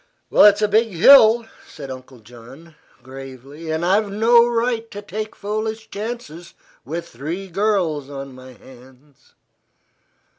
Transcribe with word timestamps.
"It's 0.31 0.63
a 0.63 0.67
big 0.67 0.87
hill," 0.87 1.45
said 1.67 1.91
Uncle 1.91 2.21
John, 2.21 2.73
gravely, 3.03 3.69
"and 3.69 3.85
I've 3.85 4.11
no 4.11 4.47
right 4.47 4.89
to 4.89 4.99
take 4.99 5.35
foolish 5.35 5.91
chances 5.91 6.55
with 6.83 7.07
three 7.07 7.47
girls 7.47 8.09
on 8.09 8.33
my 8.33 8.53
hands." 8.53 9.35